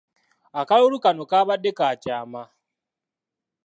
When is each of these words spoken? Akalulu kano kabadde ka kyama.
Akalulu 0.59 0.97
kano 1.03 1.23
kabadde 1.31 1.71
ka 1.77 1.87
kyama. 2.03 2.43